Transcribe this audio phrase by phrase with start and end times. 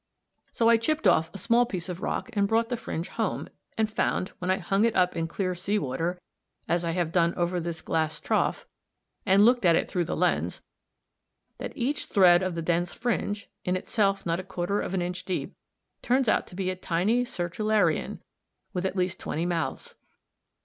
[0.51, 3.87] So I chipped off a small piece of rock and brought the fringe home, and
[3.87, 6.19] found, when I hung it up in clear sea water
[6.67, 8.65] as I have done over this glass trough (Fig.
[9.25, 10.63] 67) and looked at it through the lens,
[11.59, 15.23] that each thread of the dense fringe, in itself not a quarter of an inch
[15.23, 15.53] deep,
[16.01, 18.21] turns out to be a tiny sertularian
[18.73, 19.97] with at least twenty mouths.